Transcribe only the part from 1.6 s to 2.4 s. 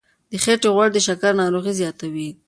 زیاتوي.